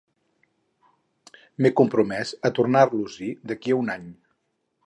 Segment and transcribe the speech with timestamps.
[1.59, 4.13] M'he compromès a tornar-los-hi d'aquí a un any.